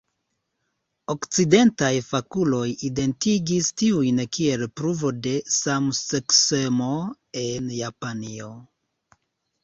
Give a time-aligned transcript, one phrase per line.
[1.13, 6.89] Okcidentaj fakuloj identigis tiujn kiel pruvo de samseksemo
[7.43, 8.49] en Japanio.